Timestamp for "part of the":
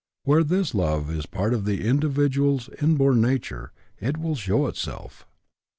1.27-1.85